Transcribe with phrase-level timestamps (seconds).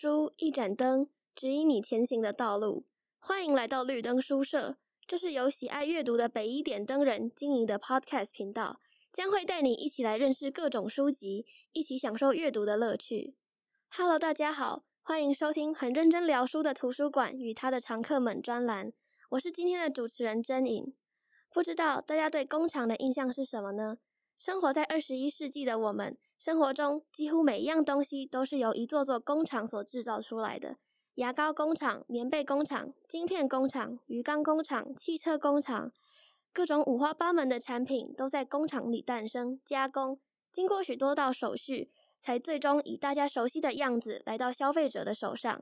[0.00, 2.84] 书，一盏灯，指引你前行的道路。
[3.18, 4.76] 欢迎来到绿灯书社，
[5.08, 8.78] 这是由喜爱阅读的北一点灯人经营的 Podcast 频道，
[9.12, 13.34] 将会带你一起来认识各种书籍，一起享受阅读的乐趣。
[13.88, 18.92] Hello，大家好，欢迎收听很认真聊书的图书馆与他的常客们专栏。
[19.30, 20.94] 我是今天的主持人真颖。
[21.52, 23.98] 不知道大家对工厂的印象是什么呢？
[24.38, 30.76] 生活在二十一世纪的我们，生活中几乎每一样东西都是由一座座工厂所制造出来的。
[31.16, 35.90] 牙膏工厂、棉被工厂、晶片工厂、鱼缸工厂、汽车工厂，
[36.52, 40.20] 各种五花八门的产品都在工厂里诞生、加工，
[40.52, 45.60] 经过许多道手续，才最终以大家熟悉的样子来到消费者的手上。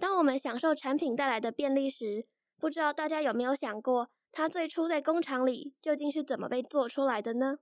[0.00, 2.26] 当我们享受产品带来的便利时，
[2.58, 7.60] 不知道大家有没有想过，它最初在工厂里究竟是怎么被做出来的呢？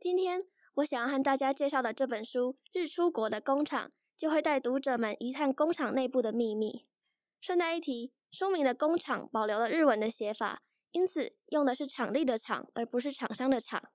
[0.00, 0.44] 今天
[0.80, 6.86] 我想要和大家介绍的这本书《日出国的工厂》，就会带读者们一探工厂内部的秘密。
[7.40, 13.90] 顺带一提，书名的“工厂”保留了日文的写法，因此用的是场地的“场”，而不是厂商的“厂”。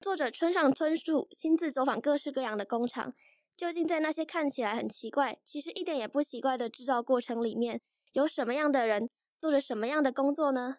[0.00, 3.12] 作者村上春树亲自走访各式各样的工厂，
[3.54, 10.78] 究竟在那些看起来很奇怪，其实一点也不奇怪的制造过程里面，有什么样的人做着什么样的工作呢？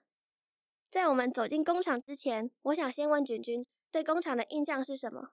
[0.90, 3.64] 在我们走进工厂之前，我想先问君君。
[3.92, 5.30] 对工厂的印象是什么？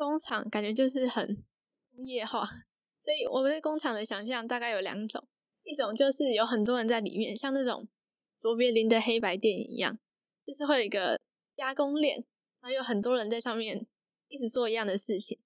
[0.00, 1.44] 工厂感觉就是很
[1.94, 5.28] 工业化，所以我对工厂的想象大概有两种，
[5.62, 7.86] 一种就是有很多人在里面，像那种
[8.40, 9.98] 卓别林的黑白电影一样，
[10.42, 11.20] 就是会有一个
[11.54, 12.16] 加工链，
[12.62, 13.86] 然后有很多人在上面
[14.28, 15.38] 一直做一样的事情，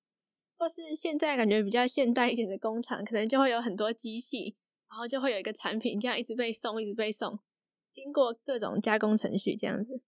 [0.57, 4.55] 或是现在感觉比较现代一点的工厂，可能就会有很多机器，
[4.89, 7.41] 然后就会有一个产品这样一直被送，一直被送，
[7.93, 10.01] 经过各种加工程序这样子。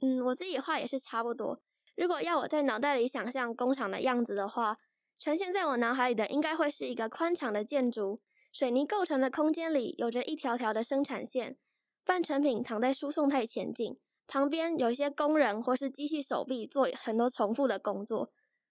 [0.00, 1.62] 嗯，我自己的话也是差不多。
[1.98, 4.78] 如果要我在脑袋里想象工厂的样子的话，
[5.18, 8.20] 呈现在我脑海里的应该会是一个宽敞的建筑，
[8.52, 11.56] 水泥构成的空间里有着一条条的生产线，
[12.04, 13.98] 半成品躺在输送带前进，
[14.28, 18.30] 旁边有一些工人或是机器手臂做很多重复的工作。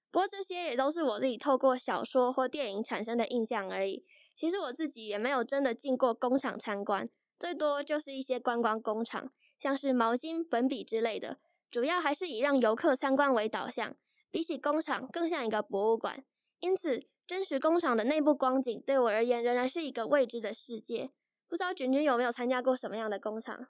[0.09, 4.05] 不过这些也都是我自己透过小说或电影产生的印象而已。
[4.33, 9.29] 其实我自己也没有真的进过工厂参观，最多就是一些观光工厂。
[9.59, 11.39] 像是毛巾、粉笔之类的，
[11.69, 13.95] 主要还是以让游客参观为导向。
[14.29, 16.23] 比起工厂，更像一个博物馆。
[16.59, 21.11] 因此，真实工厂的内部光景对我而言仍然是一个未知的世界。
[21.47, 23.67] 不知道卷卷有没有参加过什么样的工厂？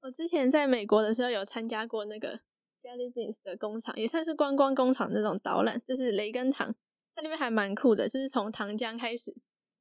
[0.00, 2.40] 我之前在美国的时候有参加过那个
[2.80, 6.74] Jelly Beans 的工厂，也算是观光工厂那种导览，就是雷根糖。
[7.14, 9.32] 它那边还蛮酷的，就是从糖浆开始，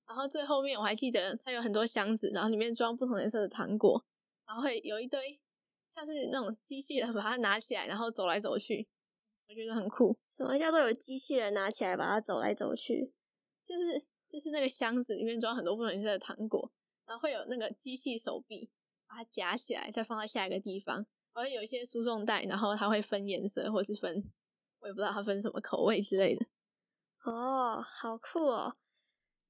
[0.07, 4.05] 然后最后面我还记得它有很多箱子，然后里面装不同颜色的糖果。
[4.47, 5.39] 然后会有一堆
[5.95, 8.87] 像是那种机器人 把它拿起来，然后走来走去，
[9.47, 10.17] 我觉得很酷。
[10.27, 13.13] 什么叫做有机器人拿起来把它走来走去？
[13.65, 16.71] 就是就是那个箱子里面装很多不同颜色的糖果，
[17.05, 18.69] 然后会有那个机器手臂
[19.07, 21.05] 把它夹起来，再放在下一个地方。
[21.33, 24.31] 还会有一些输送带，然后它会分颜色，或是分
[24.79, 26.45] 我也不知道它分什么口味之类的。
[27.23, 28.77] 哦，好酷哦！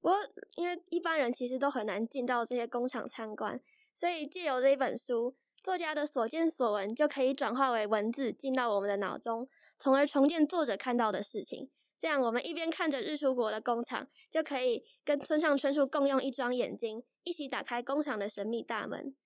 [0.00, 0.16] 不过
[0.56, 3.60] 因为一般人其实都很难进到这些工厂参观。
[3.92, 9.48] 所以，借由这一本书，作家的所见所闻就可以转化为文字进到我们的脑中，
[9.80, 11.68] 从而重建作者看到的事情。
[11.98, 19.16] 这样，我们一边看着日出国的工厂，就可以跟村上春树共用一双眼睛，一起打开工厂的神秘大门。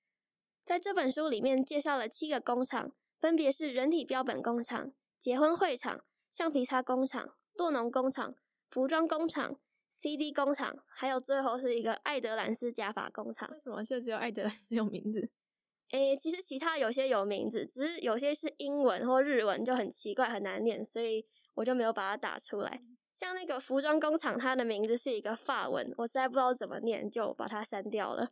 [0.65, 8.35] 在这本书里面，介绍了七个工厂，分别是人体标本工厂、结婚会场、橡皮擦工厂、酪农工厂、
[8.71, 9.61] 服装工厂。
[9.91, 13.47] CD 工厂，还有最后是一个爱德兰斯加法工厂。
[13.51, 15.29] 为什么就只有爱德兰斯有名字？
[15.91, 22.81] 诶，其实其他有些有名字，只是有些是英文或日文，就很奇怪很难念，所以我就没有把它打出来。
[23.13, 28.31] 像那个服装工厂，它的名字是一个法文，我实在不知道怎么念，就把它删掉了。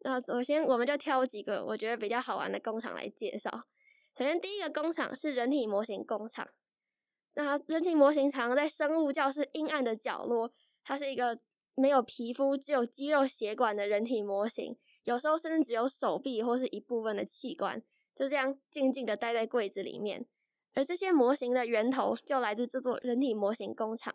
[0.00, 3.50] 那首先我们就挑几个我觉得比较好玩的工厂来介绍。
[4.18, 6.48] 首先第一个工厂是人体模型工厂，
[7.34, 10.52] 那人体模型常在生物教室阴暗的角落。
[10.82, 11.38] 它是一个
[11.74, 17.82] 没有皮肤、只有肌肉血管的人体模型，有时候甚至只有手臂或是一部分的器官，
[18.14, 20.26] 就这样静静的待在柜子里面。
[20.74, 24.14] 而这些模型的源头就来自这座人体模型工厂，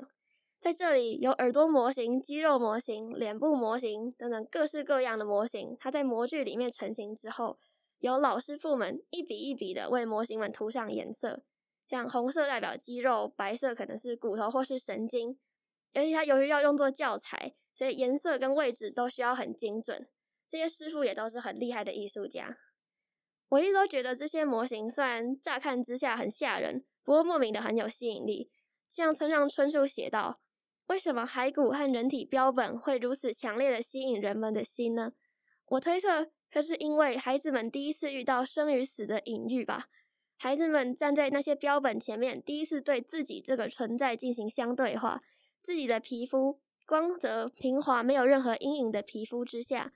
[0.62, 5.76] 在这里有耳朵模型、肌肉模型、脸部模型等等各式各样的模型。
[5.80, 7.60] 它在模具里面成型之后，
[8.00, 11.44] 由老师傅们一笔一笔的为模型们涂上颜色，
[11.90, 15.38] 像红色代表肌肉，白色可能是骨头或是神经。
[15.94, 20.08] 而且它由于要用作教材，所以颜色跟位置都需要很精准。
[20.48, 22.58] 这些师傅也都是很厉害的艺术家。
[23.50, 28.50] 我一直都觉得这些模型虽然乍看之下很吓人，不过莫名的很有吸引力。
[28.88, 30.40] 像村上春树写道
[30.88, 35.14] ：“为什么骸骨和人体标本会如此强烈的吸引人们的心呢？
[35.68, 39.88] 我推测，这是因为孩子们第一次遇到生与死的隐喻吧。
[40.38, 45.22] 孩子们站在那些标本前面，第一次对自己这个存在进行相对化。
[45.62, 49.94] 自己的皮肤光泽平滑，没有任何阴影的皮肤之下，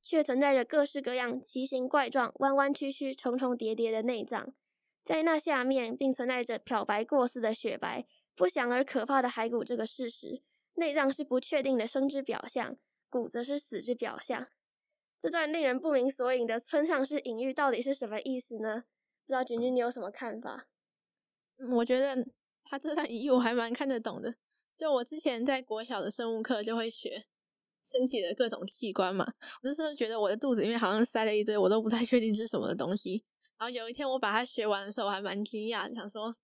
[0.00, 4.54] 却存在着各式各样奇形怪状、弯弯曲曲、重重叠叠的内脏。
[5.04, 8.06] 在那下面，并存在着漂白过似的雪白。
[8.34, 10.42] 不祥而可怕的骸骨这个事实，
[10.74, 12.76] 内脏是不确定的生之表象，
[13.10, 14.46] 骨则是死之表象。
[15.18, 18.84] 这段令人不明所以的村上式隐喻到底是什么意思呢？
[19.26, 20.68] 不知道君君你有什么看法？
[21.72, 22.28] 我觉得
[22.62, 24.36] 他这段隐喻我还蛮看得懂的。
[24.76, 27.24] 就我之前在国小的生物课就会学
[27.92, 29.26] 身体的各种器官嘛，
[29.62, 33.24] 我就是觉得我的肚子里面好像塞了一堆我都不太确定是什么的东西。
[33.58, 36.34] 然后有一天我把它学完的时候，我还蛮惊讶，想说。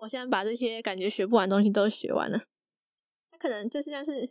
[0.00, 2.40] 我现在把这些感觉学不完的东西都学完了，
[3.32, 4.30] 它可能就是像是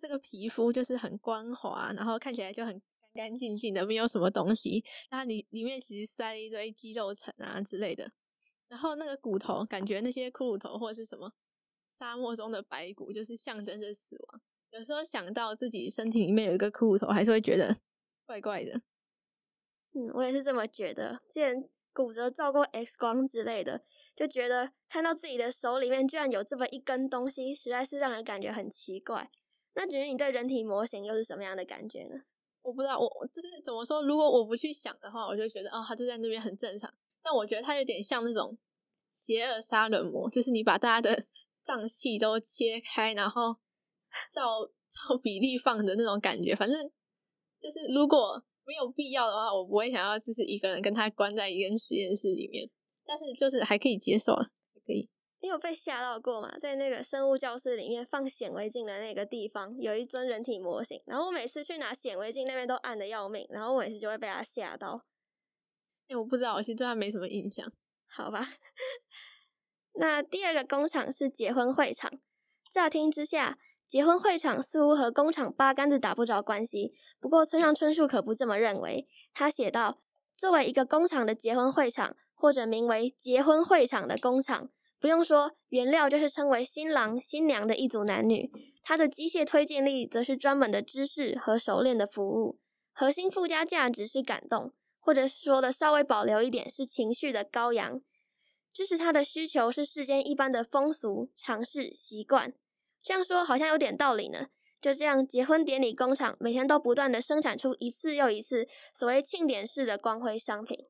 [0.00, 2.72] 这个皮肤就是很光滑，然后看起来就很
[3.12, 4.82] 干干净净的，没有什么东西。
[5.10, 8.10] 那里里面其实塞了一堆肌肉层啊之类的。
[8.66, 11.30] 然后那个骨头，感觉那些骷髅头或者是什么
[11.90, 14.40] 沙漠中的白骨，就是象征着死亡。
[14.74, 17.76] 有时候想到自己身体里面有一个骷髅头，还是会觉得
[18.26, 18.82] 怪怪的。
[19.92, 21.20] 嗯，我也是这么觉得。
[21.28, 23.82] 之前骨折照过 X 光之类的。
[24.16, 29.28] 就觉得看到自己的手里面居然有这么一根东西，实在是让人感觉很奇怪。
[29.74, 32.22] 那觉得你对人体模型又是什么样的感觉呢？
[32.62, 36.94] 我不知道，我就是怎么说，如果我不去想的话，我就觉得哦，它就在那边很正常。
[37.24, 38.56] 但我觉得它有点像那种
[39.10, 41.26] 邪恶杀人魔，就是你把大家的
[41.64, 43.56] 脏器都切开，然后
[44.32, 46.54] 照照比例放的那种感觉。
[46.54, 46.90] 反正
[47.60, 52.70] 就是如果没有必要的话，我不会想要就是一个人跟他关在一间实验室里面。
[53.04, 55.10] 但是就是还可以接受了，还可以。
[55.40, 56.56] 你有被吓到过吗？
[56.58, 61.02] 在那个生物教室里面放显微镜的那个地方，有一尊人体模型。
[61.04, 63.46] 然后我每次去拿显微镜，那边都暗的要命。
[63.50, 65.04] 然后我每次就会被他吓到。
[66.08, 67.70] 哎，我不知道，我其实对他没什么印象。
[68.08, 68.48] 好吧。
[69.96, 72.10] 那第二个工厂是结婚会场。
[72.70, 76.92] 乍听之下，结婚会场似乎和工厂八竿子打不着关系。
[77.20, 79.06] 不过村上春树可不这么认为。
[79.32, 79.98] 他写道：
[80.36, 82.16] 作为一个工厂的结婚会场。
[82.36, 84.68] 或者名为结婚会场的工厂，
[85.00, 88.50] 不用说，原料就是称为新郎新娘的一组男女。
[88.82, 92.58] 它的机械推进力则是专门的知识和熟练的服务，
[92.92, 97.98] 核心附加价值是感动，或者说的稍微保留一点是情绪的羔羊。
[98.72, 102.52] 支持他的需求是世间一般的风俗、常识、习惯。
[103.04, 104.48] 这样说好像有点道理呢。
[104.80, 110.86] 就这样，结婚典礼工厂每天都不断的生产出一次又一次所谓庆典式的光辉商品。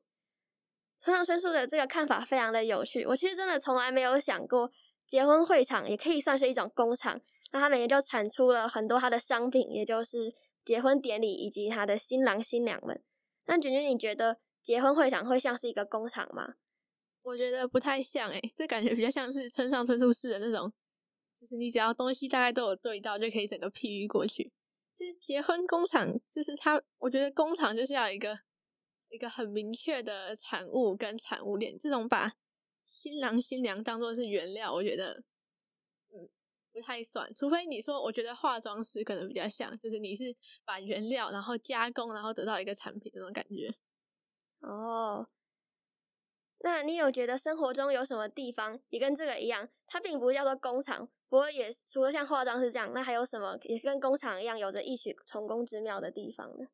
[0.97, 4.71] 村上春树的这个看法非常的有趣，我其实真的从来没有想过，
[5.05, 7.21] 结婚会场也可以算是一种工厂。
[7.51, 10.33] 那他每年就产出了很多他的商品，也就是
[10.65, 13.01] 结婚典礼以及他的新郎新娘们。
[13.45, 16.55] 那君君，你觉得结婚会场会像是一个工厂吗？
[17.21, 20.73] 我觉得不太像诶，这感觉比较像是村上春树式的那种，
[21.35, 24.51] 就是你只要东西大概都有对到，就可以整个 PU 过去。
[24.97, 28.39] 就是结婚工厂，就是他，我觉得工厂就是要一个。
[29.09, 32.33] 一个很明确的产物跟产物链，这种把
[32.85, 35.23] 新郎新娘当做是原料，我觉得，
[36.11, 36.27] 嗯，
[36.73, 37.31] 不太算。
[37.33, 43.75] 除非你说，我觉得化妆师可能比较像，就是你是把原料然后加工，然后得到一个产品那种感觉。
[44.59, 45.29] 哦，
[46.59, 49.69] 那你有觉得生活中有什么地方也跟这个一样？
[49.85, 56.67] 它并不叫做工厂，不过也除了像化妆师这样，那还有什么也跟工厂一样有着异曲同工之妙的地方呢？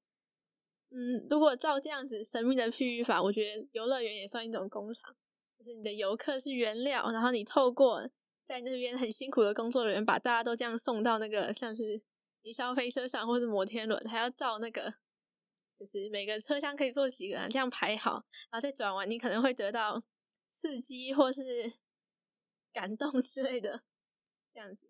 [0.90, 5.16] 嗯，如果照这样子神秘的譬喻法，我觉得游乐园也算一种工厂，
[5.58, 8.10] 就是你的游客是原料，然后你透过
[8.46, 12.02] 在那边很辛苦的工作人员，把大家都这样送到那个像是
[12.42, 14.96] 云霄飞车上，或是摩天轮，还要照那个，
[15.80, 20.04] 就是每个车厢可以坐几个人，这样排好，然后再转弯，你可能会得到
[20.50, 21.42] 刺激或是
[22.74, 23.82] 感动之类的，
[24.54, 24.88] 这样子。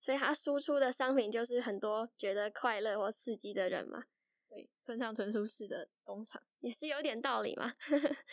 [0.00, 4.04] 所以它输出的商品就是很多觉得快乐或刺激的人嘛。
[4.48, 7.72] 对，村上春树式的工厂也是有点道理嘛。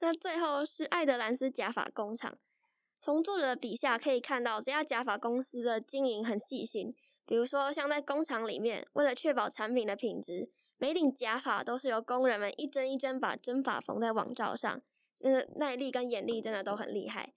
[0.00, 2.38] 那最后是爱德兰斯假发工厂。
[3.00, 6.94] 从作者的笔下可以看到，这家假发公司的经营很细心。
[7.26, 10.48] 比如说，像在工厂里面，为了确保产品的品质，
[10.78, 14.80] 每顶假发都是由工人们一针一针把针发缝在网罩上，
[15.14, 17.34] 真的耐力跟眼力真的都很厉害。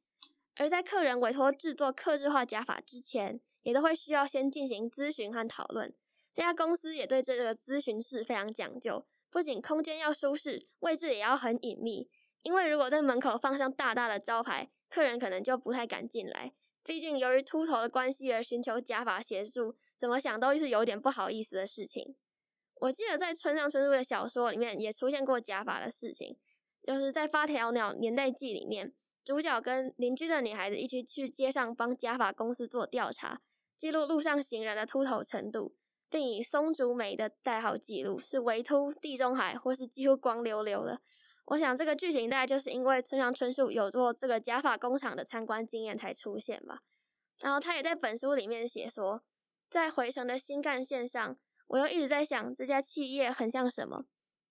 [0.57, 5.93] 而在客人委托制作客制化假发之前，也都会需要先进行咨询和讨论。
[6.33, 12.09] 这家公司也对这个咨询室非常讲究，不仅空间要舒适，位置也要很隐秘。
[12.43, 16.51] 因为如果在门口放上大大的招牌，客人可能就不太敢进来。
[16.83, 22.15] 毕竟由于秃头的关系而寻求假发协助，怎么想都是有点不好意思的事情。
[22.75, 26.35] 我记得在村上春树的小说里面也出现过假发的事情，
[26.81, 28.91] 就是在《发条鸟年代记》里面，
[29.23, 33.41] 主角跟邻居的女孩子一起去街上帮假发公司做调查，
[33.77, 35.75] 记录路上行人的秃头程度，
[36.09, 41.01] 并以松竹梅的代号记录，是微秃、地中海或是几乎光溜溜的。
[41.45, 46.81] 我想这个剧情大概就是因为村上春树有做这个假发工厂的参观经验才出现吧。
[47.41, 49.21] 然后他也在本书里面写说，
[49.69, 51.37] 在回程的新干线上。
[51.67, 54.03] 我又一直在想，这家企业很像什么？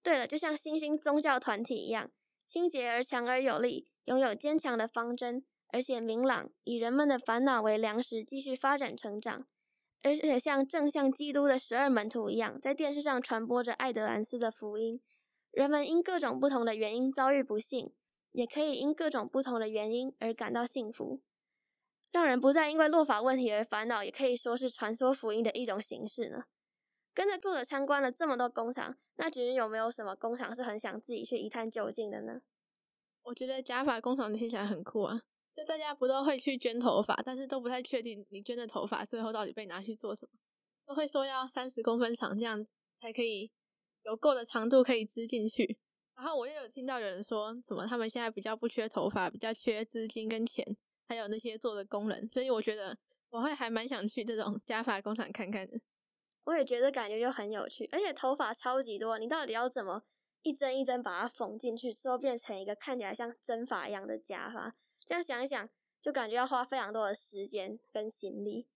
[0.03, 2.11] 对了，就像新兴宗教团体一样，
[2.51, 9.47] 清洁而强而有力，拥有坚强的方针，而且明朗，以人们的烦恼为粮食，继续发展成长。
[10.03, 15.01] 而且像正像基督的十二门徒一样，在电视上传播着爱德兰斯的福音。
[15.53, 17.93] 人们因各种不同的原因遭遇不幸，
[18.33, 21.21] 也可以因各种不同的原因而感到幸福。
[22.11, 26.43] 让人不再因为落法问题而烦恼，也可以说是传说福音的一种形式呢。
[27.13, 32.41] 跟着作者参观了这么多工厂，那至于有没有什么工厂是很想自己去一探究竟的呢？
[33.23, 35.23] 我觉得假发工厂听起来很酷啊！
[35.53, 40.39] 就大家不都会去捐头发，但是都不太确定你捐的头发最后到底被拿去做什么，
[40.87, 42.65] 都会说要三十公分长，这样
[43.01, 43.51] 才可以
[44.05, 45.79] 有够的长度可以织进去。
[46.15, 50.65] 然后我又有听到有人说什么他们现在比较不缺头发，比较缺资金跟钱，
[51.09, 52.97] 还有那些做的工人，所以我觉得
[53.31, 55.81] 我会还蛮想去这种假发工厂看看的。
[56.45, 60.03] 我也觉得感觉就很有趣，而且头发超级多，你到底要怎么
[60.43, 64.75] 一针一针把它缝进去，之后变成一个看起来像真发一样的假发？
[65.05, 65.69] 这样想一想，
[66.01, 68.67] 就感觉要花非常多的时间跟心力。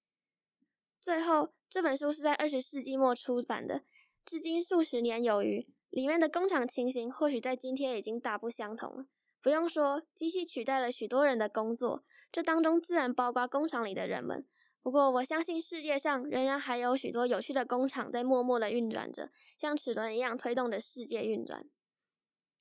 [1.01, 3.83] 最后，这本书是在二十世纪末出版的，
[4.25, 9.07] 至今数十年有余，里面的工厂情形或许在今天已经大不相同了。
[9.43, 14.47] 不用说，机器取代了许多人的工作，这当中自然包括工厂里的人们。
[14.85, 21.65] 不过，我相信世界上仍然还有许多有趣的工厂在默默的运转着，像齿轮一样推动着世界运转。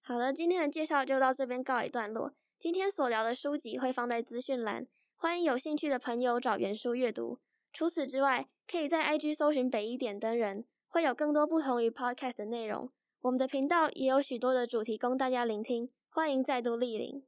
[0.02, 2.34] 好了，今天的介绍就到这边告一段落。
[2.58, 4.88] 今天所聊的书籍会放在资讯栏，
[5.18, 7.40] 欢迎有兴趣的朋友找原书阅读。
[7.74, 12.90] 除此之外，可以在 IG 搜寻北一点灯人，会有更多不同于 Podcast 的内容。
[13.20, 17.22] 我们的频道也有许多的主题供大家聆听，欢迎再度莅临。